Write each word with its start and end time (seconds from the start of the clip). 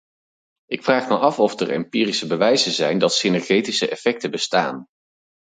Ik 0.65 0.83
vraag 0.83 1.09
me 1.09 1.17
af 1.17 1.39
of 1.39 1.59
er 1.59 1.69
empirische 1.71 2.27
bewijzen 2.27 2.71
zijn 2.71 2.97
dat 2.99 3.13
synergetische 3.13 3.89
effecten 3.89 4.31
bestaan. 4.31 4.85